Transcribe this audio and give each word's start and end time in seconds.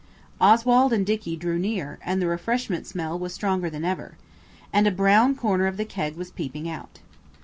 Oswald 0.39 0.93
and 0.93 1.05
Dicky 1.05 1.35
drew 1.37 1.59
near, 1.59 1.99
and 2.03 2.19
the 2.19 2.25
refreshment 2.25 2.87
smell 2.87 3.19
was 3.19 3.35
stronger 3.35 3.69
than 3.69 3.85
ever. 3.85 4.17
And 4.73 4.87
a 4.87 4.91
brown 4.91 5.35
corner 5.35 5.67
of 5.67 5.77
the 5.77 5.85
keg 5.85 6.15
was 6.15 6.31
peeping 6.31 6.67
out. 6.67 7.01